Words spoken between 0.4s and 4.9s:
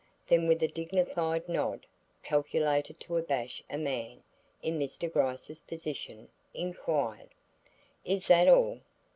with a dignified nod calculated to abash a man in